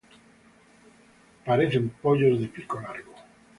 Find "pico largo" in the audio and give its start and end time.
2.55-3.13